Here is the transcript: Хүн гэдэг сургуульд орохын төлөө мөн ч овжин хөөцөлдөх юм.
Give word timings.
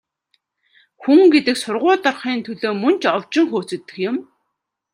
Хүн 1.01 1.19
гэдэг 1.33 1.55
сургуульд 1.63 2.03
орохын 2.09 2.39
төлөө 2.45 2.71
мөн 2.81 2.95
ч 3.01 3.03
овжин 3.15 3.45
хөөцөлдөх 3.51 3.95
юм. 4.09 4.15